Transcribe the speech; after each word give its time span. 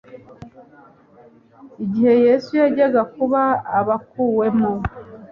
Igihe 1.83 2.13
Yesu 2.25 2.51
yajyaga 2.61 3.01
kuba 3.15 3.41
abakuwemo, 3.79 4.71